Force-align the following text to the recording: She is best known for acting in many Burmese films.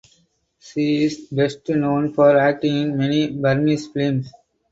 She 0.57 1.03
is 1.03 1.27
best 1.31 1.69
known 1.69 2.11
for 2.15 2.35
acting 2.35 2.75
in 2.75 2.97
many 2.97 3.29
Burmese 3.37 3.85
films. 3.85 4.31